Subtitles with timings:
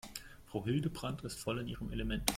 [0.47, 2.27] Frau Hildebrand ist voll in ihrem Element.